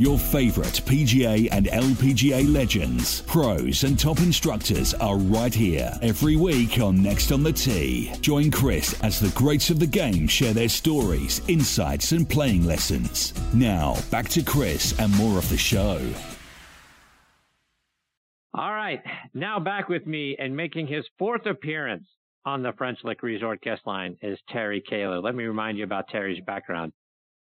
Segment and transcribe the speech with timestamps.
[0.00, 6.80] Your favorite PGA and LPGA legends, pros, and top instructors are right here every week
[6.80, 8.10] on Next on the Tee.
[8.22, 13.34] Join Chris as the greats of the game share their stories, insights, and playing lessons.
[13.52, 16.00] Now, back to Chris and more of the show.
[18.54, 19.02] All right,
[19.34, 22.06] now back with me and making his fourth appearance
[22.46, 25.22] on the French Lick Resort guest line is Terry Koehler.
[25.22, 26.94] Let me remind you about Terry's background.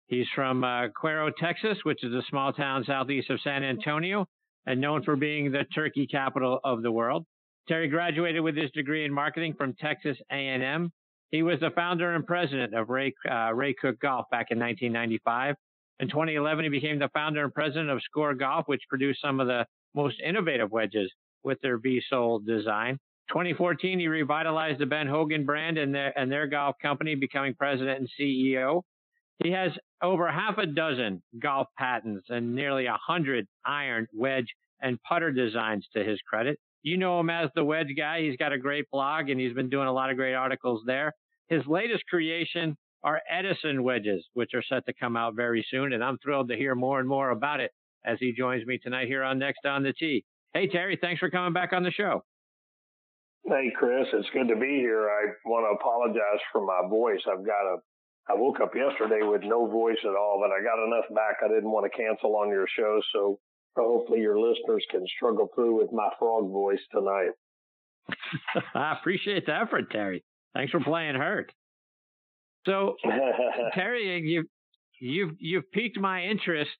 [0.06, 4.26] He's from uh, Cuero, Texas, which is a small town southeast of San Antonio
[4.66, 7.24] and known for being the turkey capital of the world.
[7.68, 10.90] Terry graduated with his degree in marketing from Texas A&M.
[11.30, 15.54] He was the founder and president of Ray, uh, Ray Cook Golf back in 1995.
[16.00, 19.46] In 2011, he became the founder and president of Score Golf, which produced some of
[19.46, 19.64] the
[19.94, 21.10] most innovative wedges
[21.42, 22.98] with their V-Sole design.
[23.28, 28.00] 2014, he revitalized the Ben Hogan brand and their, and their golf company, becoming president
[28.00, 28.82] and CEO.
[29.42, 35.02] He has over half a dozen golf patents and nearly a hundred iron, wedge, and
[35.02, 36.58] putter designs to his credit.
[36.82, 38.20] You know him as the wedge guy.
[38.20, 41.12] He's got a great blog and he's been doing a lot of great articles there.
[41.48, 45.92] His latest creation are Edison wedges, which are set to come out very soon.
[45.92, 47.70] And I'm thrilled to hear more and more about it
[48.04, 50.24] as he joins me tonight here on Next on the Tee.
[50.52, 52.22] Hey, Terry, thanks for coming back on the show.
[53.46, 55.08] Hey, Chris, it's good to be here.
[55.10, 57.20] I want to apologize for my voice.
[57.30, 57.78] I've got a
[58.28, 61.38] I woke up yesterday with no voice at all, but I got enough back.
[61.44, 63.38] I didn't want to cancel on your show, so
[63.76, 67.32] hopefully your listeners can struggle through with my frog voice tonight.
[68.74, 70.24] I appreciate the effort, Terry.
[70.54, 71.52] Thanks for playing hurt.
[72.66, 72.96] So,
[73.74, 74.44] Terry, you
[75.00, 76.70] you've you've piqued my interest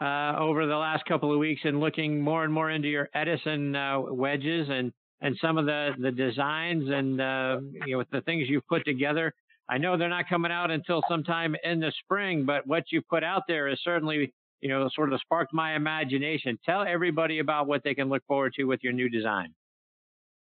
[0.00, 3.74] uh, over the last couple of weeks in looking more and more into your Edison
[3.74, 8.48] uh, wedges and and some of the the designs and uh, you know the things
[8.48, 9.32] you've put together.
[9.68, 13.24] I know they're not coming out until sometime in the spring, but what you put
[13.24, 16.58] out there is certainly, you know, sort of sparked my imagination.
[16.64, 19.54] Tell everybody about what they can look forward to with your new design.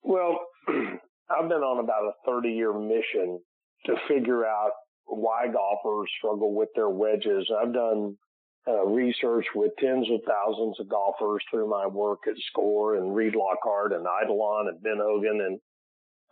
[0.03, 3.39] Well, I've been on about a 30 year mission
[3.85, 4.71] to figure out
[5.05, 7.49] why golfers struggle with their wedges.
[7.61, 8.17] I've done
[8.67, 13.35] uh, research with tens of thousands of golfers through my work at Score and Reed
[13.35, 15.59] Lockhart and Eidolon and Ben Hogan and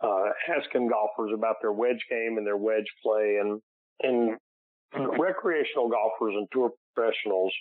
[0.02, 0.24] uh,
[0.56, 3.60] asking golfers about their wedge game and their wedge play and,
[4.02, 4.38] and
[5.18, 7.52] recreational golfers and tour professionals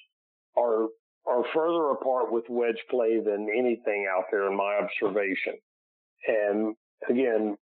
[0.55, 0.87] are,
[1.25, 5.53] are further apart with wedge play than anything out there in my observation.
[6.27, 6.75] And
[7.09, 7.57] again,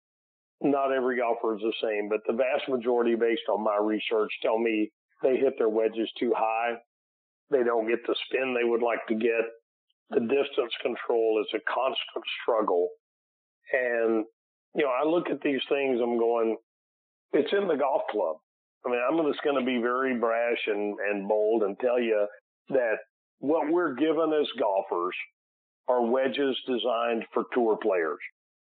[0.60, 4.58] not every golfer is the same, but the vast majority based on my research tell
[4.58, 4.90] me
[5.22, 6.74] they hit their wedges too high.
[7.50, 9.44] They don't get the spin they would like to get.
[10.10, 12.88] The distance control is a constant struggle.
[13.72, 14.24] And
[14.74, 16.56] you know, I look at these things, I'm going,
[17.32, 18.36] it's in the golf club.
[18.86, 22.26] I mean, I'm just going to be very brash and, and bold and tell you
[22.70, 22.96] that
[23.40, 25.14] what we're given as golfers
[25.88, 28.18] are wedges designed for tour players.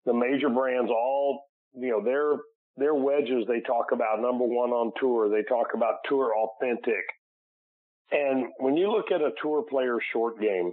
[0.07, 1.43] The major brands all,
[1.75, 2.39] you know, their,
[2.77, 5.29] their wedges, they talk about number one on tour.
[5.29, 7.05] They talk about tour authentic.
[8.13, 10.73] And when you look at a tour player's short game,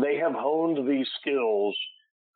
[0.00, 1.76] they have honed these skills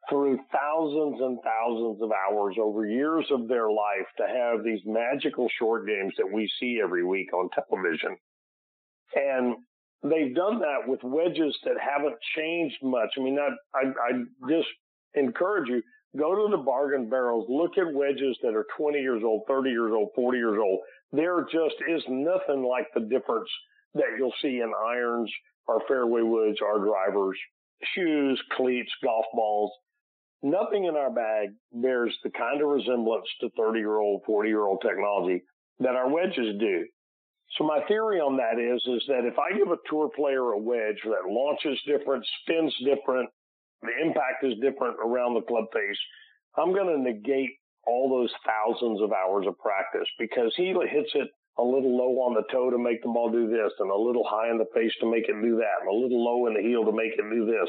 [0.09, 5.49] through thousands and thousands of hours over years of their life to have these magical
[5.59, 8.17] short games that we see every week on television.
[9.15, 9.57] And
[10.03, 13.11] they've done that with wedges that haven't changed much.
[13.19, 14.69] I mean, I, I, I just
[15.15, 15.83] encourage you,
[16.17, 19.93] go to the bargain barrels, look at wedges that are 20 years old, 30 years
[19.95, 20.81] old, 40 years old.
[21.13, 23.49] There just is nothing like the difference
[23.95, 25.31] that you'll see in irons,
[25.69, 27.39] our fairway woods, our drivers,
[27.95, 29.73] shoes, cleats, golf balls
[30.43, 34.63] nothing in our bag bears the kind of resemblance to 30 year old, 40 year
[34.63, 35.43] old technology
[35.81, 36.85] that our wedges do.
[37.57, 40.59] So my theory on that is, is that if I give a tour player a
[40.59, 43.31] wedge that launches different, spins different,
[43.83, 45.99] the impact is different around the club face,
[46.57, 47.51] I'm going to negate
[47.87, 52.35] all those thousands of hours of practice because he hits it a little low on
[52.35, 54.93] the toe to make the ball do this and a little high in the face
[55.01, 57.31] to make it do that and a little low in the heel to make it
[57.31, 57.69] do this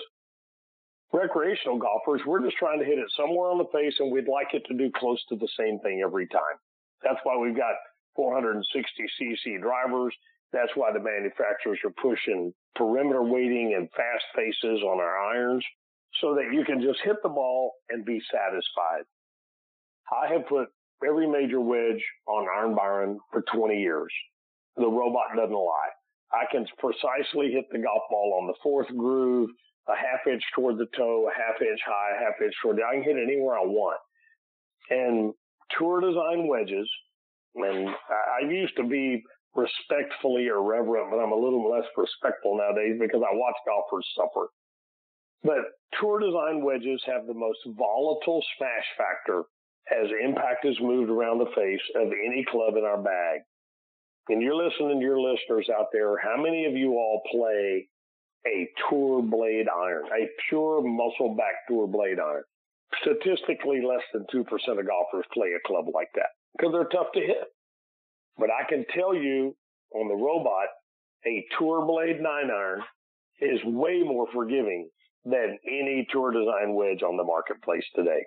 [1.12, 4.54] recreational golfers, we're just trying to hit it somewhere on the face and we'd like
[4.54, 6.58] it to do close to the same thing every time.
[7.04, 7.74] That's why we've got
[8.16, 10.14] 460 cc drivers.
[10.52, 15.64] That's why the manufacturers are pushing perimeter weighting and fast faces on our irons
[16.22, 19.06] so that you can just hit the ball and be satisfied.
[20.12, 20.70] I have put
[21.08, 24.12] every major wedge on Iron Byron for 20 years.
[24.76, 25.90] The robot doesn't lie.
[26.32, 29.50] I can precisely hit the golf ball on the fourth groove,
[29.90, 32.96] a half inch toward the toe, a half inch high, a half inch toward I
[32.96, 34.00] can hit it anywhere I want.
[34.90, 35.34] And
[35.78, 36.90] tour design wedges,
[37.56, 39.24] and I, I used to be
[39.56, 44.48] respectfully irreverent, but I'm a little less respectful nowadays because I watch golfers suffer.
[45.44, 45.66] But
[46.00, 49.44] tour design wedges have the most volatile smash factor
[49.92, 53.42] as impact is moved around the face of any club in our bag.
[54.28, 57.90] And you're listening to your listeners out there, how many of you all play
[58.48, 62.44] a tour blade iron, a pure muscle back tour blade iron?
[63.02, 67.20] Statistically, less than 2% of golfers play a club like that because they're tough to
[67.20, 67.48] hit.
[68.38, 69.56] But I can tell you
[69.94, 70.68] on the robot,
[71.26, 72.82] a tour blade nine iron
[73.42, 74.90] is way more forgiving
[75.26, 78.24] than any tour design wedge on the marketplace today.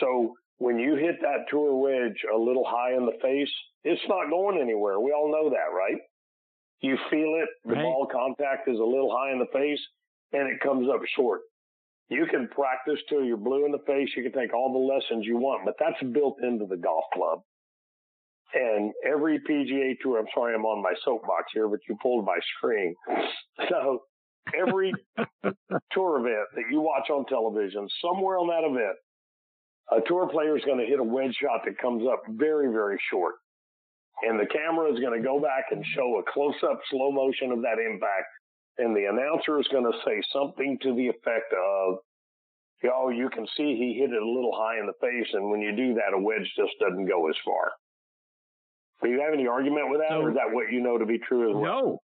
[0.00, 3.52] So when you hit that tour wedge a little high in the face,
[3.84, 4.98] it's not going anywhere.
[4.98, 6.00] We all know that, right?
[6.80, 7.48] You feel it.
[7.64, 7.82] The right.
[7.82, 9.80] ball contact is a little high in the face
[10.32, 11.40] and it comes up short.
[12.08, 14.10] You can practice till you're blue in the face.
[14.16, 17.40] You can take all the lessons you want, but that's built into the golf club.
[18.52, 22.38] And every PGA tour, I'm sorry, I'm on my soapbox here, but you pulled my
[22.56, 22.94] string.
[23.70, 24.02] So
[24.52, 24.92] every
[25.92, 28.96] tour event that you watch on television, somewhere on that event,
[29.92, 32.98] a tour player is going to hit a wedge shot that comes up very, very
[33.10, 33.34] short.
[34.22, 37.50] And the camera is going to go back and show a close up slow motion
[37.50, 38.30] of that impact.
[38.78, 41.98] And the announcer is going to say something to the effect of,
[42.84, 45.28] Oh, you can see he hit it a little high in the face.
[45.32, 47.72] And when you do that, a wedge just doesn't go as far.
[49.02, 51.06] Do you have any argument with that, so, or is that what you know to
[51.06, 52.00] be true as well?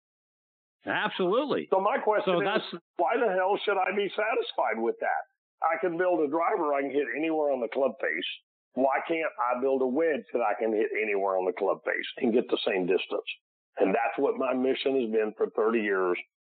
[0.86, 1.68] No, absolutely.
[1.72, 5.24] So my question so is, that's, why the hell should I be satisfied with that?
[5.63, 8.30] I can build a driver I can hit anywhere on the club face.
[8.75, 12.07] Why can't I build a wedge that I can hit anywhere on the club face
[12.18, 13.30] and get the same distance?
[13.80, 16.18] And that's what my mission has been for 30 years.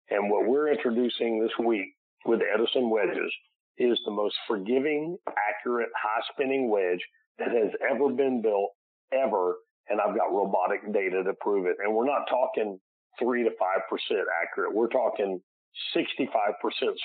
[0.10, 1.88] And what we're introducing this week
[2.26, 3.32] with Edison wedges
[3.78, 7.04] is the most forgiving, accurate, high spinning wedge
[7.38, 8.72] that has ever been built
[9.12, 9.56] ever.
[9.90, 11.76] And I've got robotic data to prove it.
[11.84, 12.80] And we're not talking
[13.20, 13.52] three to 5%
[14.42, 14.74] accurate.
[14.74, 15.42] We're talking
[15.96, 16.06] 65%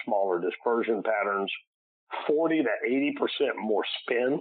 [0.04, 1.50] smaller dispersion patterns,
[2.28, 3.12] 40 to 80%
[3.58, 4.40] more spin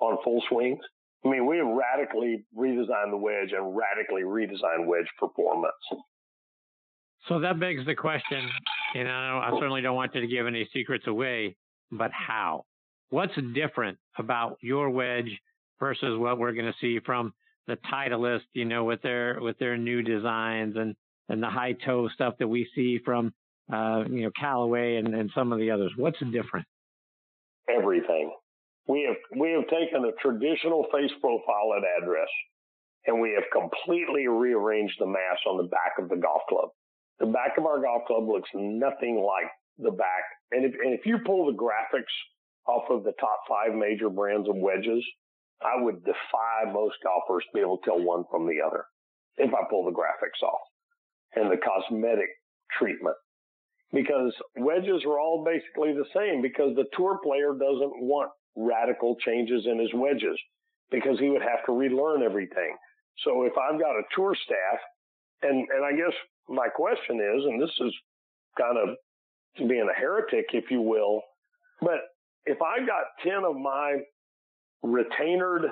[0.00, 0.80] on full swings.
[1.24, 5.74] I mean, we have radically redesigned the wedge and radically redesigned wedge performance.
[7.28, 8.48] So that begs the question,
[8.94, 11.56] and I certainly don't want you to give any secrets away,
[11.92, 12.64] but how?
[13.10, 15.30] What's different about your wedge
[15.78, 17.34] versus what we're going to see from
[17.66, 20.96] the Titleist, you know, with their with their new designs and
[21.28, 23.34] and the high toe stuff that we see from
[23.70, 25.92] uh, you know Callaway and, and some of the others?
[25.96, 26.66] What's different?
[27.76, 28.32] everything.
[28.86, 32.28] We have we have taken a traditional face profile at address
[33.06, 36.68] and we have completely rearranged the mass on the back of the golf club.
[37.18, 40.24] The back of our golf club looks nothing like the back.
[40.52, 42.12] And if, and if you pull the graphics
[42.66, 45.04] off of the top five major brands of wedges,
[45.62, 48.84] I would defy most golfers to be able to tell one from the other
[49.36, 50.60] if I pull the graphics off
[51.34, 52.28] and the cosmetic
[52.78, 53.16] treatment
[53.92, 59.66] because wedges are all basically the same because the tour player doesn't want radical changes
[59.66, 60.38] in his wedges
[60.90, 62.76] because he would have to relearn everything.
[63.24, 64.78] So if I've got a tour staff
[65.42, 66.14] and, and I guess
[66.48, 67.94] my question is, and this is
[68.58, 68.96] kind of
[69.68, 71.22] being a heretic, if you will,
[71.80, 72.00] but
[72.44, 73.98] if I've got 10 of my
[74.84, 75.68] retainered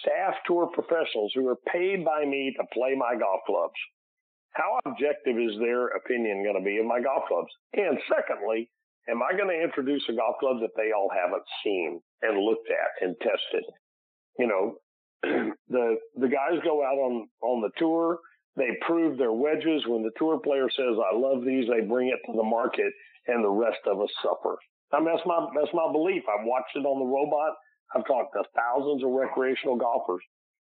[0.00, 3.74] staff tour professionals who are paid by me to play my golf clubs,
[4.52, 7.48] how objective is their opinion going to be of my golf clubs?
[7.74, 8.70] And secondly,
[9.08, 12.68] am I going to introduce a golf club that they all haven't seen and looked
[12.70, 13.64] at and tested?
[14.38, 14.74] You know,
[15.68, 18.18] the the guys go out on on the tour.
[18.56, 19.84] They prove their wedges.
[19.86, 22.92] When the tour player says, "I love these," they bring it to the market,
[23.26, 24.56] and the rest of us suffer.
[24.92, 26.22] I mean, that's my that's my belief.
[26.28, 27.54] I've watched it on the robot.
[27.94, 30.22] I've talked to thousands of recreational golfers,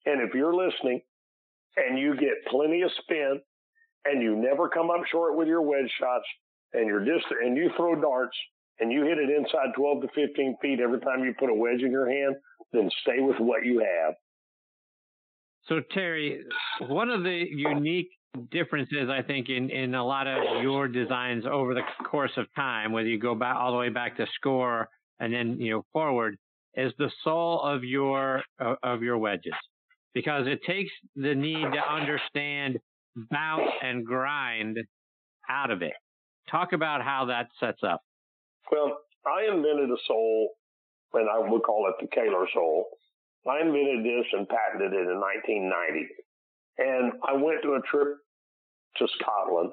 [0.06, 1.00] and if you're listening
[1.76, 3.40] and you get plenty of spin
[4.04, 6.24] and you never come up short with your wedge shots
[6.74, 8.36] and you're just and you throw darts
[8.80, 11.80] and you hit it inside 12 to 15 feet every time you put a wedge
[11.80, 12.36] in your hand,
[12.72, 14.14] then stay with what you have.
[15.68, 16.44] So Terry,
[16.80, 18.08] one of the unique
[18.50, 22.92] differences I think in, in a lot of your designs over the course of time,
[22.92, 24.88] whether you go back all the way back to score
[25.20, 26.36] and then you know forward,
[26.74, 29.54] is the sole of your uh, of your wedges,
[30.12, 32.78] because it takes the need to understand
[33.30, 34.78] bounce and grind
[35.48, 35.92] out of it.
[36.50, 38.02] Talk about how that sets up.
[38.70, 40.50] Well, I invented a sole,
[41.14, 42.86] and I would call it the Koehler sole.
[43.48, 46.08] I invented this and patented it in 1990.
[46.78, 48.16] And I went to a trip
[48.96, 49.72] to Scotland,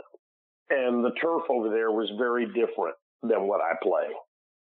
[0.70, 4.08] and the turf over there was very different than what I play.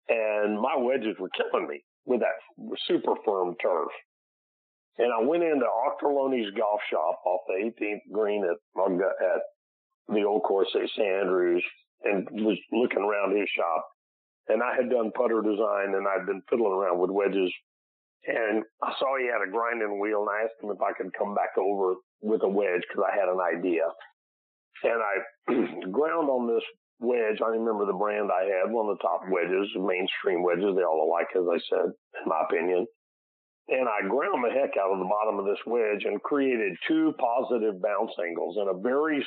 [0.09, 3.89] And my wedges were killing me with that super firm turf.
[4.97, 9.41] And I went into Auchterlonie's golf shop off the 18th green at, at
[10.07, 11.07] the old course at St.
[11.07, 11.63] Andrews
[12.03, 13.85] and was looking around his shop.
[14.47, 17.51] And I had done putter design and I'd been fiddling around with wedges.
[18.27, 21.11] And I saw he had a grinding wheel and I asked him if I could
[21.17, 23.87] come back over with a wedge because I had an idea.
[24.83, 25.15] And I
[25.91, 26.63] ground on this
[26.99, 27.39] wedge.
[27.43, 30.75] I remember the brand I had, one of the top wedges, mainstream wedges.
[30.75, 32.87] They all alike, as I said, in my opinion.
[33.67, 37.13] And I ground the heck out of the bottom of this wedge and created two
[37.15, 39.25] positive bounce angles and a very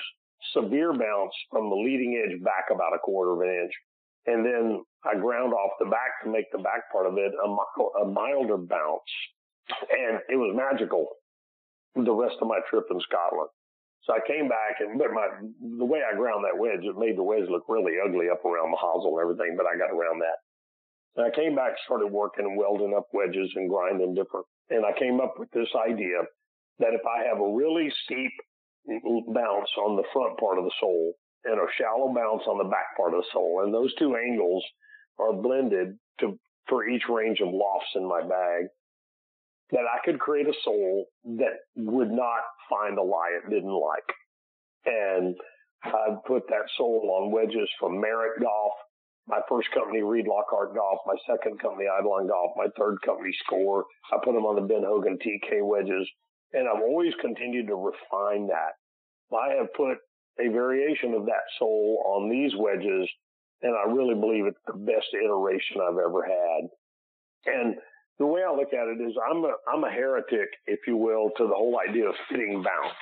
[0.52, 3.73] severe bounce from the leading edge back about a quarter of an inch.
[4.26, 7.49] And then I ground off the back to make the back part of it a,
[8.02, 9.12] a milder bounce.
[9.90, 11.07] And it was magical
[12.05, 13.49] the rest of my trip in Scotland.
[14.05, 15.26] So I came back and, but my,
[15.78, 18.71] the way I ground that wedge, it made the wedge look really ugly up around
[18.71, 20.38] the hosel and everything, but I got around that.
[21.16, 24.47] And I came back, started working and welding up wedges and grinding different.
[24.69, 26.23] And I came up with this idea
[26.78, 28.33] that if I have a really steep
[28.87, 31.14] bounce on the front part of the sole
[31.45, 34.64] and a shallow bounce on the back part of the sole, and those two angles
[35.19, 36.38] are blended to,
[36.69, 38.66] for each range of lofts in my bag,
[39.71, 41.07] that I could create a sole
[41.38, 44.11] that would not find a lie it didn't like.
[44.87, 45.37] And
[45.85, 48.73] I put that sole on wedges from Merit Golf,
[49.28, 53.85] my first company, Reed Lockhart Golf, my second company, Eidolon Golf, my third company, Score.
[54.12, 56.09] I put them on the Ben Hogan TK wedges,
[56.53, 58.76] and I've always continued to refine that.
[59.35, 59.99] I have put
[60.38, 63.09] a variation of that sole on these wedges,
[63.62, 66.69] and I really believe it's the best iteration I've ever had.
[67.47, 67.76] And
[68.19, 71.31] the way I look at it is I'm a, I'm a heretic, if you will,
[71.37, 72.95] to the whole idea of fitting bounce.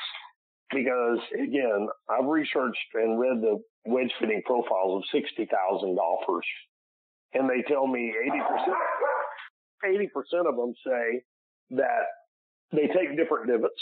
[0.71, 5.49] Because again, I've researched and read the wedge fitting profiles of 60,000
[5.97, 6.47] golfers.
[7.35, 8.13] And they tell me
[9.85, 11.23] 80%, 80% of them say
[11.71, 12.07] that
[12.75, 13.81] they take different divots.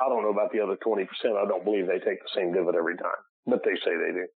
[0.00, 1.06] I don't know about the other 20%.
[1.36, 4.26] I don't believe they take the same divot every time, but they say they do.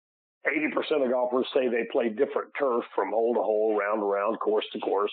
[0.47, 4.39] 80% of golfers say they play different turf from hole to hole, round to round,
[4.39, 5.11] course to course.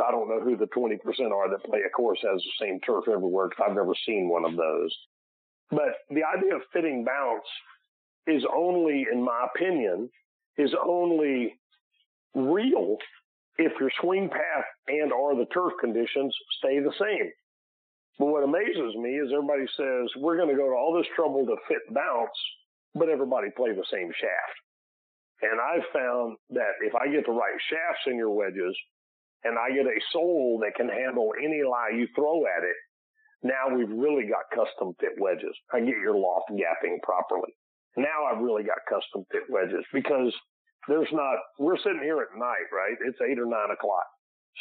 [0.00, 0.96] I don't know who the 20%
[1.32, 4.44] are that play a course has the same turf everywhere because I've never seen one
[4.44, 4.96] of those.
[5.70, 7.46] But the idea of fitting bounce
[8.26, 10.08] is only, in my opinion,
[10.56, 11.58] is only
[12.34, 12.96] real
[13.58, 17.30] if your swing path and or the turf conditions stay the same.
[18.20, 21.48] But what amazes me is everybody says we're going to go to all this trouble
[21.48, 22.36] to fit bounce,
[22.92, 24.56] but everybody play the same shaft.
[25.40, 28.76] And I've found that if I get the right shafts in your wedges,
[29.44, 32.76] and I get a sole that can handle any lie you throw at it,
[33.42, 35.56] now we've really got custom fit wedges.
[35.72, 37.56] I get your loft gapping properly.
[37.96, 40.28] Now I've really got custom fit wedges because
[40.88, 43.00] there's not, we're sitting here at night, right?
[43.00, 44.04] It's eight or nine o'clock.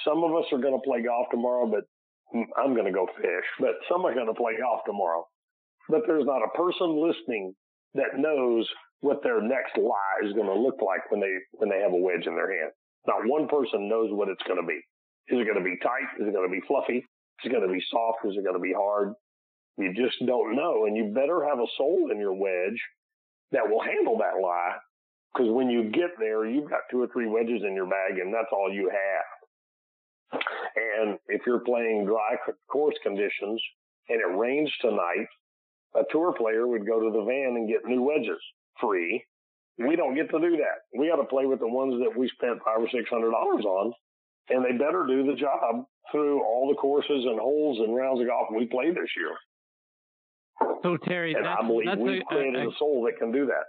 [0.08, 1.84] Some of us are going to play golf tomorrow, but
[2.34, 5.26] I'm going to go fish, but some are going to play golf tomorrow.
[5.90, 7.54] But there's not a person listening
[7.96, 8.70] that knows
[9.02, 11.98] what their next lie is going to look like when they, when they have a
[11.98, 12.72] wedge in their hand.
[13.08, 14.78] Not one person knows what it's going to be.
[15.34, 16.22] Is it going to be tight?
[16.22, 17.02] Is it going to be fluffy?
[17.02, 18.26] Is it going to be soft?
[18.26, 19.14] Is it going to be hard?
[19.78, 20.86] You just don't know.
[20.86, 22.80] And you better have a sole in your wedge
[23.52, 24.76] that will handle that lie.
[25.34, 28.34] Because when you get there, you've got two or three wedges in your bag and
[28.34, 30.42] that's all you have.
[30.76, 32.36] And if you're playing dry
[32.70, 33.62] course conditions
[34.10, 35.28] and it rains tonight,
[35.96, 38.42] a tour player would go to the van and get new wedges
[38.80, 39.26] free
[39.80, 40.98] we don't get to do that.
[40.98, 43.64] We got to play with the ones that we spent five or six hundred dollars
[43.64, 43.94] on,
[44.50, 48.28] and they better do the job through all the courses and holes and rounds of
[48.28, 49.36] golf we play this year.
[50.84, 53.66] So Terry, and I believe we've created a, a sole that can do that.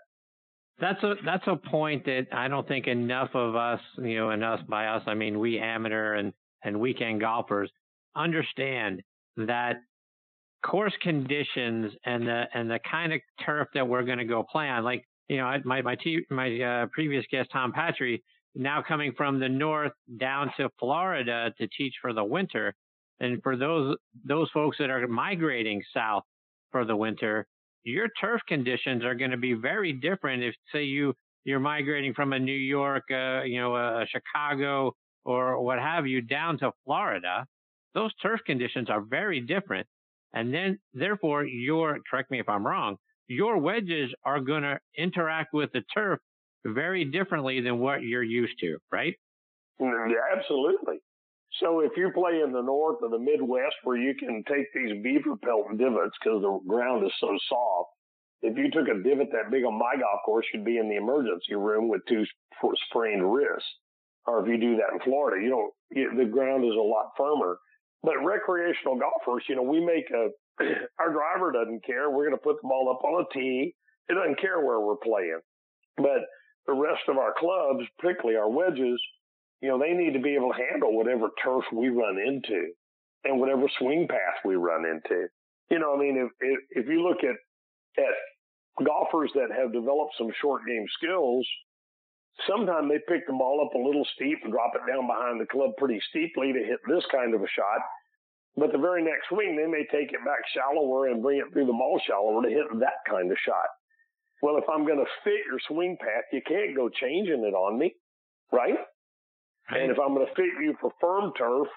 [0.81, 4.43] That's a that's a point that I don't think enough of us, you know, and
[4.43, 6.33] us by us, I mean we amateur and
[6.65, 7.71] and weekend golfers
[8.17, 9.03] understand
[9.37, 9.77] that
[10.65, 14.69] course conditions and the and the kind of turf that we're going to go play
[14.69, 18.21] on, like you know, my my t- my uh, previous guest Tom Patry
[18.55, 22.75] now coming from the north down to Florida to teach for the winter,
[23.21, 26.25] and for those those folks that are migrating south
[26.73, 27.47] for the winter,
[27.85, 30.43] your turf conditions are going to be very different.
[30.43, 31.15] If say you
[31.45, 36.21] you're migrating from a New York, uh, you know, a Chicago or what have you
[36.21, 37.47] down to Florida,
[37.95, 39.87] those turf conditions are very different.
[40.33, 42.97] And then, therefore, your, correct me if I'm wrong,
[43.27, 46.21] your wedges are going to interact with the turf
[46.65, 49.15] very differently than what you're used to, right?
[49.81, 50.99] Mm, yeah, absolutely.
[51.61, 55.03] So if you play in the north or the Midwest where you can take these
[55.03, 57.91] beaver pelt divots because the ground is so soft
[58.43, 60.97] if you took a divot that big on my golf course, you'd be in the
[60.97, 62.25] emergency room with two
[62.89, 63.69] sprained wrists.
[64.27, 67.13] Or if you do that in Florida, you don't, you, the ground is a lot
[67.17, 67.59] firmer.
[68.03, 70.29] But recreational golfers, you know, we make a,
[70.99, 72.11] our driver doesn't care.
[72.11, 73.75] We're going to put the ball up on a tee.
[74.09, 75.41] It doesn't care where we're playing.
[75.97, 76.27] But
[76.67, 79.01] the rest of our clubs, particularly our wedges,
[79.61, 82.73] you know, they need to be able to handle whatever turf we run into
[83.25, 85.27] and whatever swing path we run into.
[85.71, 87.37] You know, I mean, if, if, if you look at,
[88.03, 91.47] at golfers that have developed some short game skills,
[92.47, 95.51] sometimes they pick the ball up a little steep and drop it down behind the
[95.51, 97.83] club pretty steeply to hit this kind of a shot.
[98.57, 101.67] But the very next swing, they may take it back shallower and bring it through
[101.67, 103.71] the ball shallower to hit that kind of shot.
[104.43, 107.79] Well, if I'm going to fit your swing path, you can't go changing it on
[107.79, 107.95] me,
[108.53, 108.75] right?
[109.71, 109.83] right.
[109.83, 111.69] And if I'm going to fit you for firm turf,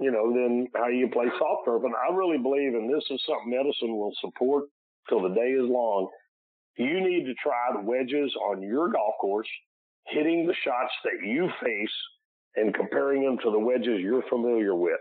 [0.00, 1.82] you know, then how you play soft turf.
[1.84, 4.64] And I really believe, and this is something medicine will support
[5.08, 6.08] till the day is long.
[6.76, 9.48] You need to try the wedges on your golf course,
[10.06, 11.96] hitting the shots that you face
[12.56, 15.00] and comparing them to the wedges you're familiar with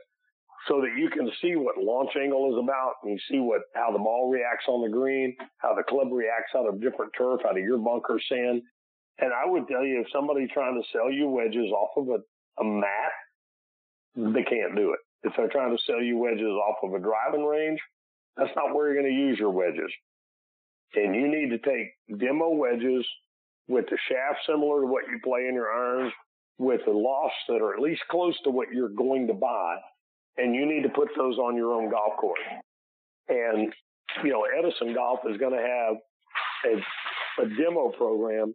[0.67, 3.91] so that you can see what launch angle is about and you see what how
[3.91, 7.57] the ball reacts on the green, how the club reacts out of different turf, out
[7.57, 8.61] of your bunker sand.
[9.19, 12.61] And I would tell you if somebody's trying to sell you wedges off of a,
[12.61, 13.11] a mat,
[14.15, 14.99] they can't do it.
[15.23, 17.79] If they're trying to sell you wedges off of a driving range,
[18.37, 19.91] that's not where you're going to use your wedges.
[20.95, 23.05] And you need to take demo wedges
[23.71, 26.13] with the shaft similar to what you play in your irons,
[26.57, 29.77] with the lofts that are at least close to what you're going to buy,
[30.37, 32.39] and you need to put those on your own golf course.
[33.29, 33.73] And,
[34.23, 35.95] you know, Edison Golf is going to have
[36.67, 38.53] a, a demo program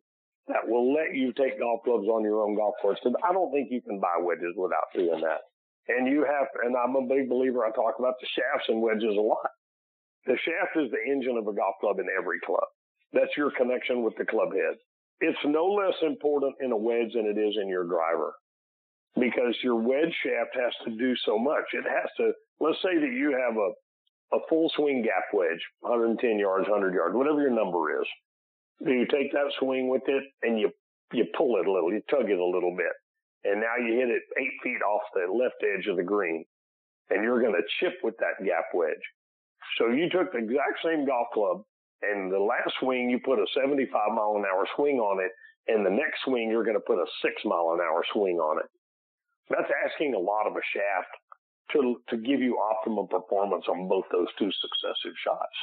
[0.49, 2.99] that will let you take golf clubs on your own golf course.
[3.03, 5.41] Because I don't think you can buy wedges without doing that.
[5.89, 7.65] And you have, and I'm a big believer.
[7.65, 9.51] I talk about the shafts and wedges a lot.
[10.27, 12.67] The shaft is the engine of a golf club in every club.
[13.13, 14.77] That's your connection with the club head.
[15.21, 18.35] It's no less important in a wedge than it is in your driver
[19.19, 21.65] because your wedge shaft has to do so much.
[21.73, 26.39] It has to, let's say that you have a, a full swing gap wedge, 110
[26.39, 28.07] yards, 100 yards, whatever your number is.
[28.81, 30.71] You take that swing with it and you,
[31.13, 32.93] you pull it a little, you tug it a little bit.
[33.45, 36.45] And now you hit it eight feet off the left edge of the green
[37.09, 39.07] and you're going to chip with that gap wedge.
[39.79, 41.63] So you took the exact same golf club
[42.03, 45.33] and the last swing you put a 75 mile an hour swing on it
[45.69, 48.59] and the next swing you're going to put a six mile an hour swing on
[48.59, 48.67] it.
[49.51, 51.13] That's asking a lot of a shaft
[51.73, 55.57] to, to give you optimum performance on both those two successive shots.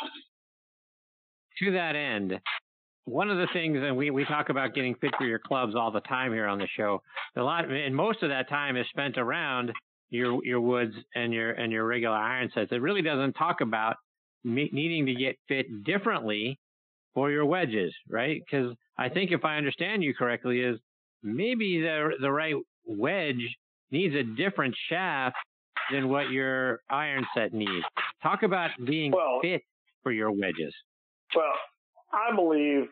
[1.59, 2.39] To that end,
[3.05, 5.91] one of the things, and we, we talk about getting fit for your clubs all
[5.91, 7.01] the time here on the show.
[7.35, 9.71] A lot, and most of that time is spent around
[10.09, 12.71] your your woods and your and your regular iron sets.
[12.71, 13.95] It really doesn't talk about
[14.43, 16.59] me, needing to get fit differently
[17.13, 18.41] for your wedges, right?
[18.45, 20.79] Because I think if I understand you correctly, is
[21.21, 23.43] maybe the the right wedge
[23.91, 25.35] needs a different shaft
[25.91, 27.85] than what your iron set needs.
[28.21, 29.61] Talk about being well, fit
[30.01, 30.73] for your wedges.
[31.35, 31.53] Well,
[32.11, 32.87] I believe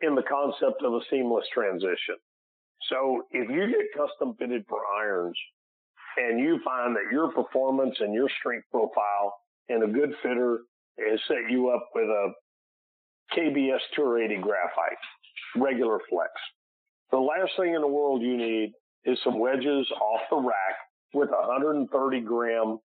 [0.00, 2.16] in the concept of a seamless transition.
[2.88, 5.36] So if you get custom fitted for irons
[6.16, 9.34] and you find that your performance and your strength profile
[9.68, 10.60] and a good fitter
[11.10, 12.32] has set you up with a
[13.36, 14.98] KBS 280 graphite,
[15.56, 16.30] regular flex.
[17.10, 18.72] The last thing in the world you need
[19.04, 20.76] is some wedges off the rack
[21.14, 22.78] with a 130 gram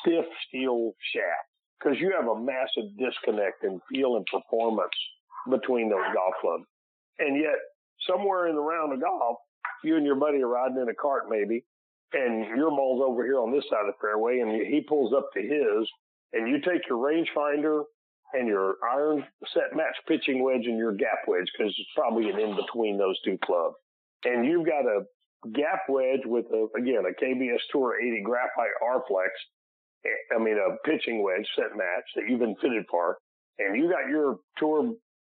[0.00, 4.94] stiff steel shaft because you have a massive disconnect in feel and performance
[5.50, 6.64] between those golf clubs.
[7.18, 7.54] And yet,
[8.08, 9.38] somewhere in the round of golf,
[9.84, 11.64] you and your buddy are riding in a cart maybe,
[12.12, 15.28] and your ball's over here on this side of the fairway, and he pulls up
[15.34, 15.88] to his,
[16.32, 17.82] and you take your rangefinder
[18.34, 22.38] and your iron set match pitching wedge and your gap wedge because it's probably an
[22.38, 23.74] in between those two clubs.
[24.24, 25.02] And you've got a
[25.54, 29.30] gap wedge with a, again, a KBS Tour 80 graphite R-Flex.
[30.04, 33.16] Eh, I mean, a pitching wedge set match that you've been fitted for.
[33.58, 34.92] And you got your tour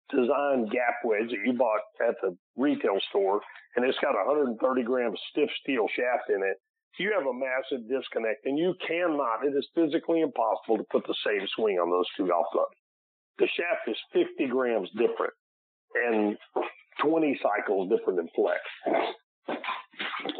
[0.09, 3.41] design gap wedge that you bought at the retail store
[3.75, 6.57] and it's got a 130 gram stiff steel shaft in it.
[6.97, 11.15] You have a massive disconnect and you cannot, it is physically impossible to put the
[11.25, 12.75] same swing on those two golf clubs.
[13.37, 15.33] The shaft is 50 grams different
[15.95, 16.37] and
[17.01, 18.59] 20 cycles different than flex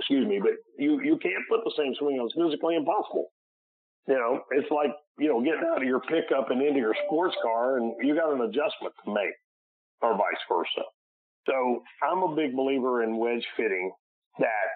[0.09, 2.25] excuse me, but you, you can't put the same swing on.
[2.25, 3.29] It's physically impossible.
[4.07, 7.35] You know, it's like, you know, getting out of your pickup and into your sports
[7.43, 9.37] car and you got an adjustment to make
[10.01, 10.85] or vice versa.
[11.45, 13.91] So I'm a big believer in wedge fitting
[14.39, 14.67] that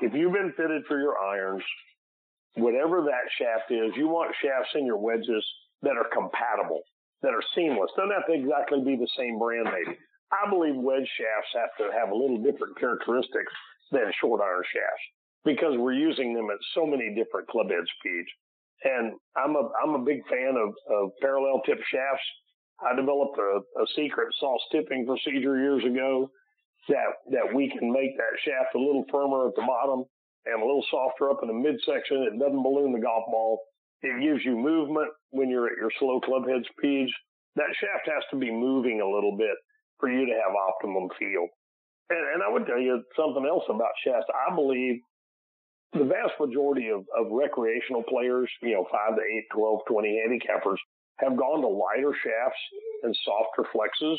[0.00, 1.62] if you've been fitted for your irons,
[2.56, 5.44] whatever that shaft is, you want shafts in your wedges
[5.82, 6.82] that are compatible,
[7.22, 7.90] that are seamless.
[7.96, 9.96] Doesn't have to exactly be the same brand, maybe.
[10.32, 13.52] I believe wedge shafts have to have a little different characteristics
[13.92, 15.06] than short iron shafts
[15.44, 18.28] because we're using them at so many different club head speeds.
[18.84, 22.26] And I'm a I'm a big fan of, of parallel tip shafts.
[22.82, 26.28] I developed a, a secret sauce tipping procedure years ago
[26.88, 30.04] that that we can make that shaft a little firmer at the bottom
[30.46, 32.22] and a little softer up in the midsection.
[32.22, 33.60] It doesn't balloon the golf ball.
[34.02, 37.10] It gives you movement when you're at your slow club head speeds.
[37.56, 39.56] That shaft has to be moving a little bit
[39.98, 41.48] for you to have optimum feel.
[42.10, 44.28] And, and I would tell you something else about shafts.
[44.30, 45.00] I believe
[45.92, 50.78] the vast majority of, of recreational players, you know, 5 to 8, 12, 20 handicappers,
[51.18, 52.60] have gone to lighter shafts
[53.02, 54.18] and softer flexes.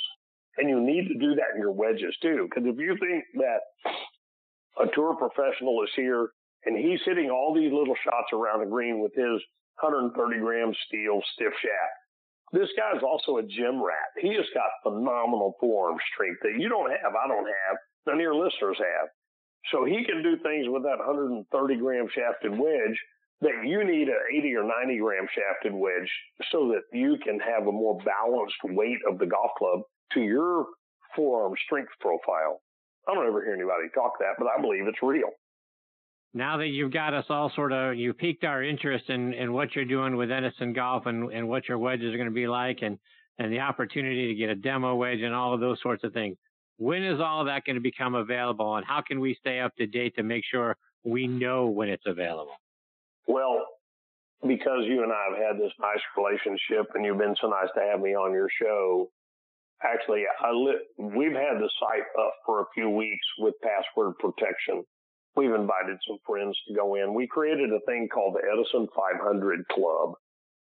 [0.57, 2.47] And you need to do that in your wedges too.
[2.49, 3.61] Because if you think that
[4.81, 6.29] a tour professional is here
[6.65, 9.41] and he's hitting all these little shots around the green with his
[9.81, 11.97] 130 gram steel stiff shaft,
[12.53, 14.09] this guy's also a gym rat.
[14.17, 18.21] He has got phenomenal forearm strength that you don't have, I don't have, none of
[18.21, 19.09] your listeners have.
[19.71, 21.43] So he can do things with that 130
[21.77, 22.97] gram shafted wedge
[23.41, 26.09] that you need an 80 or 90 gram shafted wedge
[26.51, 29.81] so that you can have a more balanced weight of the golf club
[30.13, 30.65] to your
[31.15, 32.61] forearm strength profile.
[33.07, 35.31] I don't ever hear anybody talk that, but I believe it's real
[36.33, 39.75] now that you've got us all sort of you piqued our interest in, in what
[39.75, 42.79] you're doing with Edison Golf and, and what your wedges are going to be like
[42.81, 42.97] and
[43.39, 46.37] and the opportunity to get a demo wedge and all of those sorts of things.
[46.77, 49.75] When is all of that going to become available and how can we stay up
[49.75, 52.55] to date to make sure we know when it's available?
[53.27, 53.63] Well,
[54.41, 57.81] because you and I have had this nice relationship and you've been so nice to
[57.81, 59.09] have me on your show,
[59.83, 64.83] actually, li- we've had the site up for a few weeks with password protection
[65.37, 67.13] we've invited some friends to go in.
[67.13, 70.13] We created a thing called the Edison 500 Club,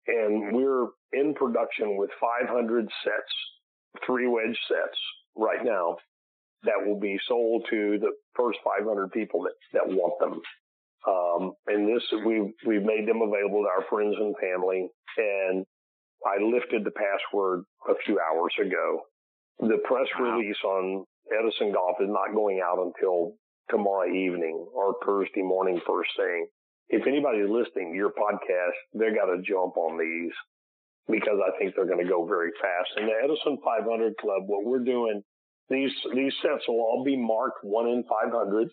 [0.05, 4.99] and we're in production with 500 sets, three wedge sets
[5.35, 5.95] right now
[6.63, 10.41] that will be sold to the first 500 people that, that want them.
[11.07, 14.89] Um, and this, we've, we've made them available to our friends and family.
[15.17, 15.65] And
[16.25, 19.01] I lifted the password a few hours ago.
[19.59, 20.35] The press wow.
[20.35, 23.33] release on Edison Golf is not going out until
[23.69, 26.47] tomorrow evening or Thursday morning first thing.
[26.89, 30.33] If anybody's listening to your podcast, they got to jump on these
[31.07, 32.89] because I think they're going to go very fast.
[32.97, 35.21] And the Edison 500 Club, what we're doing,
[35.69, 38.69] these these sets will all be marked one in 500.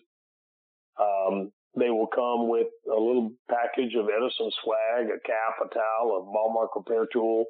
[0.99, 6.17] Um, they will come with a little package of Edison swag, a cap, a towel,
[6.17, 7.45] a ball mark repair tool,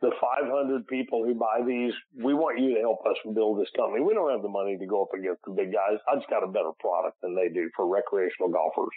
[0.00, 4.00] the 500 people who buy these, we want you to help us build this company.
[4.00, 6.00] We don't have the money to go up against the big guys.
[6.08, 8.96] I just got a better product than they do for recreational golfers.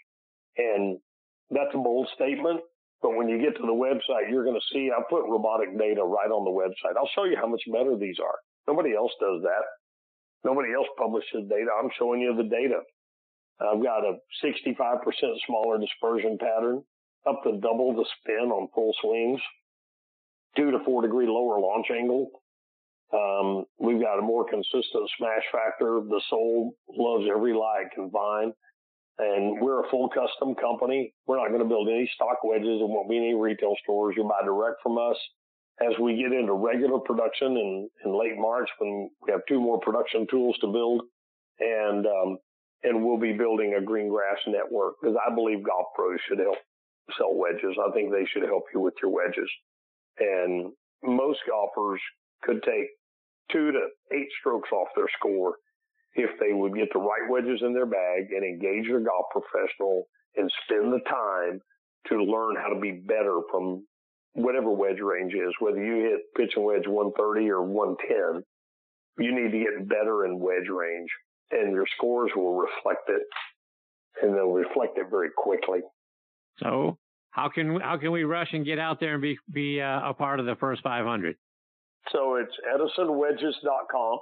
[0.55, 0.99] And
[1.51, 2.63] that's a bold statement.
[3.03, 6.07] But when you get to the website, you're going to see I put robotic data
[6.07, 6.95] right on the website.
[6.95, 8.39] I'll show you how much better these are.
[8.63, 9.63] Nobody else does that.
[10.47, 11.67] Nobody else publishes data.
[11.75, 12.79] I'm showing you the data.
[13.59, 14.99] I've got a 65%
[15.45, 16.83] smaller dispersion pattern,
[17.27, 19.39] up to double the spin on full swings
[20.55, 22.29] two to four degree lower launch angle.
[23.13, 26.01] Um, we've got a more consistent smash factor.
[26.01, 28.53] The sole loves every lie it can find.
[29.19, 31.13] And we're a full custom company.
[31.27, 32.79] We're not going to build any stock wedges.
[32.79, 34.15] There won't be any retail stores.
[34.17, 35.17] You'll buy direct from us.
[35.81, 39.79] As we get into regular production in, in late March, when we have two more
[39.79, 41.03] production tools to build,
[41.59, 42.37] and um,
[42.83, 46.57] and we'll be building a green grass network because I believe golf pros should help
[47.17, 47.77] sell wedges.
[47.79, 49.49] I think they should help you with your wedges.
[50.19, 50.71] And
[51.03, 52.01] most golfers
[52.43, 52.87] could take
[53.51, 53.79] two to
[54.15, 55.55] eight strokes off their score
[56.15, 60.05] if they would get the right wedges in their bag and engage their golf professional
[60.35, 61.59] and spend the time
[62.07, 63.85] to learn how to be better from
[64.33, 68.43] whatever wedge range is, whether you hit pitch and wedge 130 or 110,
[69.19, 71.09] you need to get better in wedge range
[71.51, 73.21] and your scores will reflect it
[74.21, 75.79] and they'll reflect it very quickly.
[76.59, 76.97] So
[77.31, 80.13] how can how can we rush and get out there and be be uh, a
[80.13, 81.35] part of the first 500?
[82.11, 84.19] So it's edisonwedges.com.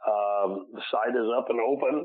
[0.00, 2.04] Um, the site is up and open.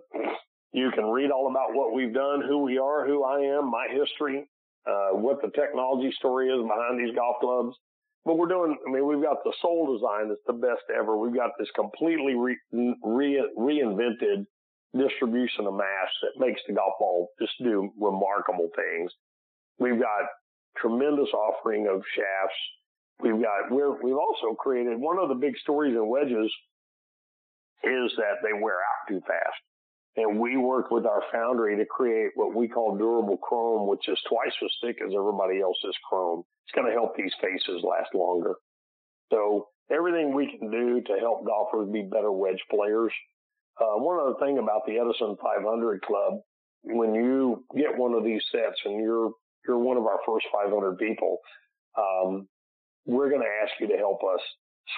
[0.74, 3.88] You can read all about what we've done, who we are, who I am, my
[3.90, 4.50] history,
[4.86, 7.76] uh, what the technology story is behind these golf clubs.
[8.26, 11.16] But we're doing, I mean, we've got the sole design that's the best ever.
[11.18, 12.58] We've got this completely re,
[13.04, 14.46] re, reinvented
[14.98, 19.12] distribution of mass that makes the golf ball just do remarkable things.
[19.78, 20.26] We've got
[20.78, 22.60] tremendous offering of shafts.
[23.22, 26.52] We've got we're, we've also created one of the big stories in wedges
[27.84, 29.62] is that they wear out too fast.
[30.18, 34.18] And we worked with our foundry to create what we call durable chrome, which is
[34.30, 36.44] twice as thick as everybody else's chrome.
[36.66, 38.56] It's going to help these faces last longer.
[39.32, 43.12] So everything we can do to help golfers be better wedge players.
[43.80, 46.40] Uh, one other thing about the Edison 500 Club,
[46.84, 49.32] when you get one of these sets and you're
[49.68, 51.40] you're one of our first 500 people,
[51.98, 52.48] um,
[53.06, 54.40] we're going to ask you to help us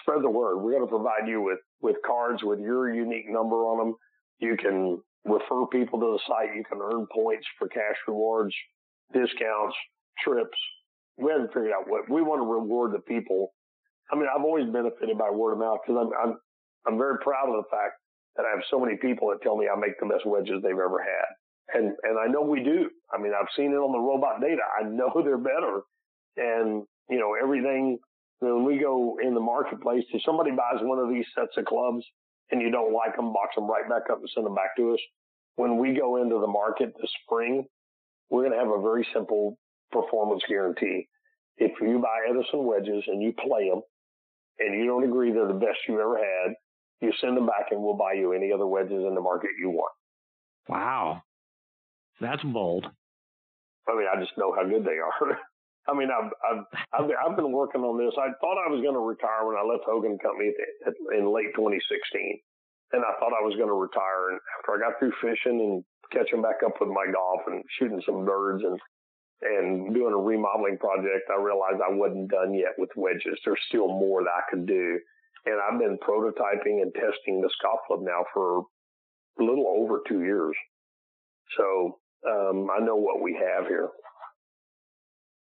[0.02, 0.58] spread the word.
[0.58, 3.96] We're going to provide you with with cards with your unique number on them.
[4.40, 6.56] You can refer people to the site.
[6.56, 8.54] You can earn points for cash rewards,
[9.14, 9.76] discounts,
[10.24, 10.58] trips.
[11.18, 13.54] We haven't figured out what we want to reward the people.
[14.12, 16.38] I mean, I've always benefited by word of mouth because I'm, I'm,
[16.88, 18.00] I'm very proud of the fact
[18.38, 20.72] that I have so many people that tell me I make the best wedges they've
[20.72, 21.78] ever had.
[21.78, 22.90] And, and I know we do.
[23.12, 24.62] I mean, I've seen it on the robot data.
[24.80, 25.82] I know they're better.
[26.38, 27.98] And, you know, everything
[28.40, 32.06] when we go in the marketplace, if somebody buys one of these sets of clubs
[32.52, 34.94] and you don't like them, box them right back up and send them back to
[34.94, 35.00] us.
[35.56, 37.66] When we go into the market this spring,
[38.30, 39.58] we're going to have a very simple
[39.92, 41.08] performance guarantee.
[41.58, 43.82] If you buy Edison wedges and you play them
[44.60, 46.54] and you don't agree they're the best you've ever had,
[47.02, 49.70] you send them back and we'll buy you any other wedges in the market you
[49.70, 49.94] want.
[50.68, 51.22] Wow.
[52.20, 52.86] That's bold.
[53.88, 55.40] I mean, I just know how good they are.
[55.88, 58.14] I mean, I've, I've, I've, I've been working on this.
[58.20, 60.52] I thought I was going to retire when I left Hogan Company
[61.16, 61.80] in late 2016.
[62.92, 64.36] And I thought I was going to retire.
[64.36, 68.02] And after I got through fishing and catching back up with my golf and shooting
[68.06, 68.80] some birds and
[69.42, 73.38] and doing a remodeling project, I realized I wasn't done yet with wedges.
[73.46, 75.00] There's still more that I could do.
[75.46, 77.50] And I've been prototyping and testing the
[77.88, 78.64] club now for
[79.40, 80.56] a little over two years.
[81.56, 83.90] So um, I know what we have here.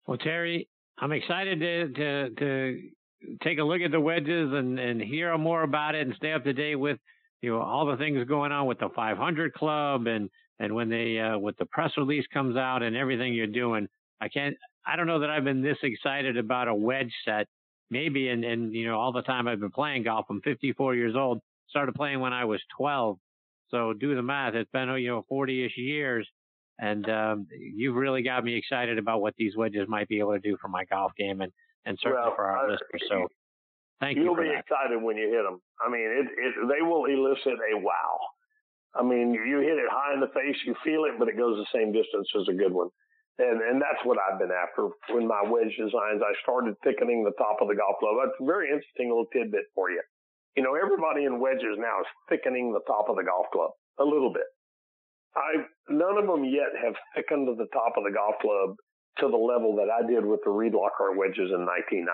[0.08, 2.90] Well, Terry, I'm excited to, to, to
[3.44, 6.44] take a look at the wedges and, and hear more about it and stay up
[6.44, 6.98] to date with
[7.42, 11.20] you know all the things going on with the 500 Club and and when they
[11.20, 13.88] uh, with the press release comes out and everything you're doing.
[14.22, 14.56] I can't.
[14.86, 17.48] I don't know that I've been this excited about a wedge set.
[17.90, 20.26] Maybe and and you know all the time I've been playing golf.
[20.30, 21.40] I'm 54 years old.
[21.70, 23.18] Started playing when I was 12.
[23.70, 24.56] So do the math.
[24.56, 26.28] It's been you know 40ish years,
[26.80, 30.40] and um, you've really got me excited about what these wedges might be able to
[30.40, 31.52] do for my golf game and
[31.86, 33.04] and certainly well, for our uh, listeners.
[33.10, 33.28] So
[34.00, 34.32] thank you'll you.
[34.32, 34.64] You'll be that.
[34.64, 35.60] excited when you hit them.
[35.84, 38.20] I mean, it, it they will elicit a wow.
[38.96, 41.62] I mean, you hit it high in the face, you feel it, but it goes
[41.62, 42.90] the same distance as a good one.
[43.38, 46.26] And, and that's what I've been after in my wedge designs.
[46.26, 48.18] I started thickening the top of the golf club.
[48.18, 50.02] That's a very interesting little tidbit for you.
[50.58, 54.04] You know, everybody in wedges now is thickening the top of the golf club a
[54.04, 54.50] little bit.
[55.36, 58.76] I none of them yet have thickened to the top of the golf club
[59.20, 62.08] to the level that I did with the Reed Lockhart wedges in 1995.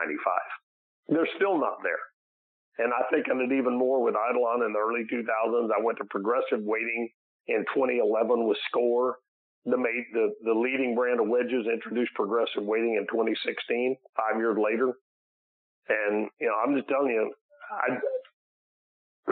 [1.08, 2.02] They're still not there.
[2.78, 5.70] And I think I did even more with Eidolon in the early 2000s.
[5.72, 7.08] I went to progressive weighting
[7.48, 9.18] in 2011 with Score.
[9.66, 14.94] The, the, the leading brand of wedges introduced progressive weighting in 2016, five years later.
[15.90, 17.32] And, you know, I'm just telling you,
[17.72, 17.98] I,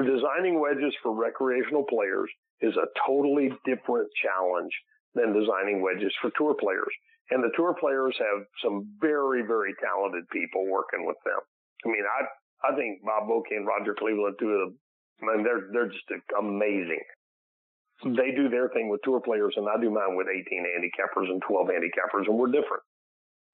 [0.02, 2.30] designing wedges for recreational players
[2.64, 4.72] is a totally different challenge
[5.14, 6.90] than designing wedges for tour players.
[7.30, 11.40] And the tour players have some very, very talented people working with them.
[11.86, 12.26] I mean, I
[12.64, 14.80] I think Bob Vokey and Roger Cleveland, two of them,
[15.22, 16.08] I mean, they're they're just
[16.40, 17.04] amazing.
[18.04, 21.42] They do their thing with tour players, and I do mine with 18 handicappers and
[21.48, 22.84] 12 handicappers, and we're different.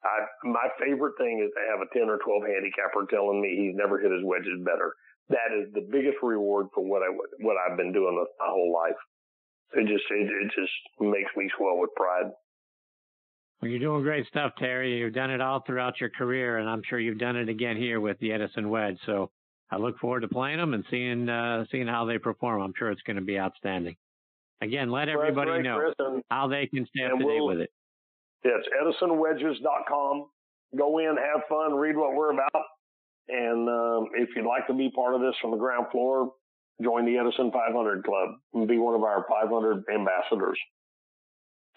[0.02, 3.76] I, my favorite thing is to have a 10 or 12 handicapper telling me he's
[3.76, 4.96] never hit his wedges better.
[5.30, 8.98] That is the biggest reward for what I what I've been doing my whole life.
[9.74, 12.32] It just it, it just makes me swell with pride.
[13.62, 14.98] Well, you're doing great stuff, Terry.
[14.98, 18.00] You've done it all throughout your career, and I'm sure you've done it again here
[18.00, 18.98] with the Edison Wedge.
[19.06, 19.32] So
[19.70, 22.62] I look forward to playing them and seeing uh, seeing how they perform.
[22.62, 23.96] I'm sure it's going to be outstanding.
[24.62, 27.60] Again, let everybody right, know Chris, how they can stay up to we'll, date with
[27.62, 27.72] it.
[28.44, 28.68] It's
[29.02, 30.26] edisonwedges.com.
[30.78, 32.66] Go in, have fun, read what we're about.
[33.30, 36.34] And um, if you'd like to be part of this from the ground floor,
[36.82, 40.60] join the Edison 500 Club and be one of our 500 ambassadors.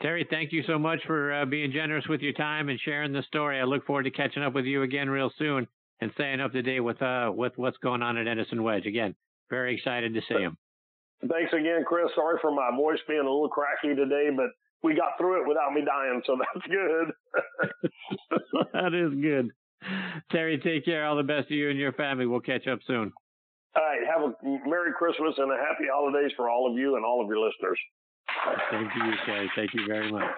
[0.00, 3.22] Terry, thank you so much for uh, being generous with your time and sharing the
[3.22, 3.60] story.
[3.60, 5.68] I look forward to catching up with you again real soon
[6.00, 8.86] and staying up to date with uh, with what's going on at Edison Wedge.
[8.86, 9.14] Again,
[9.48, 10.56] very excited to see him.
[11.20, 12.08] Thanks again, Chris.
[12.16, 14.46] Sorry for my voice being a little cracky today, but
[14.82, 17.12] we got through it without me dying, so that's good.
[18.72, 19.52] that is good.
[20.30, 21.06] Terry, take care.
[21.06, 22.26] All the best to you and your family.
[22.26, 23.12] We'll catch up soon.
[23.74, 24.00] All right.
[24.06, 27.28] Have a Merry Christmas and a happy holidays for all of you and all of
[27.28, 27.78] your listeners.
[28.70, 29.50] Thank you, Terry.
[29.56, 30.30] Thank you very much.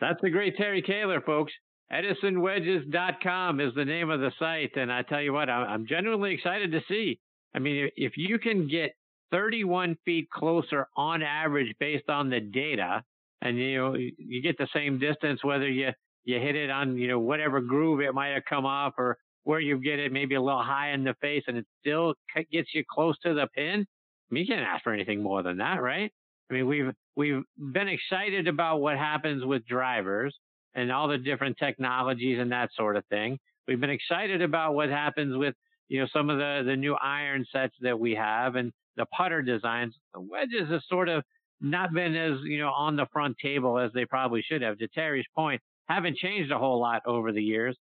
[0.00, 1.52] That's the great Terry Koehler, folks.
[1.92, 4.76] EdisonWedges.com is the name of the site.
[4.76, 7.18] And I tell you what, I'm genuinely excited to see.
[7.54, 8.94] I mean, if you can get
[9.30, 13.02] 31 feet closer on average based on the data,
[13.42, 15.88] and you know, you get the same distance whether you,
[16.26, 19.60] you hit it on, you know, whatever groove it might have come off or where
[19.60, 22.14] you get it maybe a little high in the face and it still
[22.52, 23.86] gets you close to the pin.
[24.28, 26.12] I mean, you can't ask for anything more than that, right?
[26.50, 30.36] I mean, we've we've been excited about what happens with drivers
[30.74, 33.38] and all the different technologies and that sort of thing.
[33.68, 35.54] We've been excited about what happens with
[35.88, 39.42] you know some of the the new iron sets that we have and the putter
[39.42, 39.94] designs.
[40.12, 41.22] The wedges have sort of
[41.60, 44.78] not been as you know on the front table as they probably should have.
[44.78, 47.76] To Terry's point, haven't changed a whole lot over the years,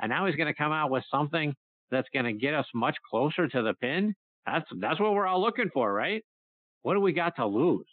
[0.00, 1.54] and now he's going to come out with something
[1.90, 4.14] that's going to get us much closer to the pin.
[4.46, 6.22] That's that's what we're all looking for, right?
[6.82, 7.86] What do we got to lose?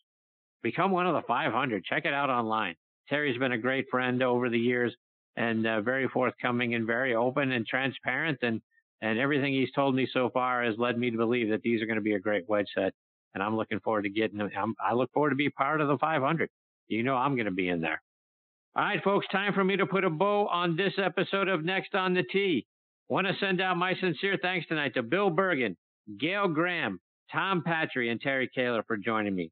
[0.63, 1.83] Become one of the 500.
[1.83, 2.75] Check it out online.
[3.09, 4.95] Terry's been a great friend over the years
[5.35, 8.39] and uh, very forthcoming and very open and transparent.
[8.41, 8.61] And,
[9.01, 11.85] and everything he's told me so far has led me to believe that these are
[11.85, 12.93] going to be a great wedge set.
[13.33, 14.49] And I'm looking forward to getting them.
[14.57, 16.49] I'm, I look forward to be part of the 500.
[16.87, 18.01] You know, I'm going to be in there.
[18.77, 21.95] All right, folks, time for me to put a bow on this episode of Next
[21.95, 22.67] on the Tee.
[23.07, 25.77] Want to send out my sincere thanks tonight to Bill Bergin,
[26.19, 26.99] Gail Graham,
[27.31, 29.49] Tom Patry, and Terry Koehler for joining me.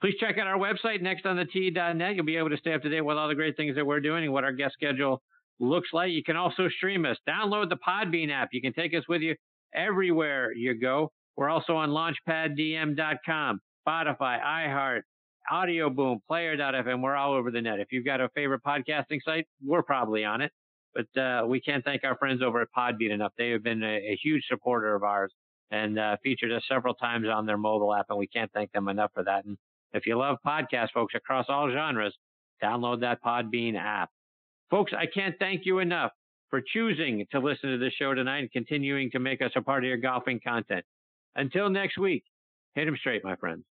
[0.00, 2.14] Please check out our website, nextonthetee.net.
[2.14, 3.98] You'll be able to stay up to date with all the great things that we're
[3.98, 5.20] doing and what our guest schedule
[5.58, 6.12] looks like.
[6.12, 7.16] You can also stream us.
[7.28, 8.50] Download the Podbean app.
[8.52, 9.34] You can take us with you
[9.74, 11.10] everywhere you go.
[11.36, 15.00] We're also on launchpaddm.com, Spotify, iHeart,
[15.50, 17.02] Audio Boom, Player.fm.
[17.02, 17.80] We're all over the net.
[17.80, 20.52] If you've got a favorite podcasting site, we're probably on it.
[20.94, 23.32] But uh, we can't thank our friends over at Podbean enough.
[23.38, 25.32] They have been a, a huge supporter of ours
[25.70, 28.88] and uh, featured us several times on their mobile app, and we can't thank them
[28.88, 29.44] enough for that.
[29.44, 29.56] And
[29.92, 32.16] if you love podcasts, folks, across all genres,
[32.62, 34.10] download that Podbean app.
[34.70, 36.10] Folks, I can't thank you enough
[36.50, 39.84] for choosing to listen to this show tonight and continuing to make us a part
[39.84, 40.84] of your golfing content.
[41.36, 42.24] Until next week,
[42.74, 43.64] hit 'em straight, my friends.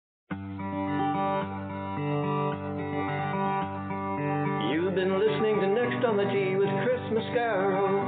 [6.17, 8.08] With Christmas Mascaro,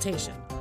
[0.00, 0.59] consultation.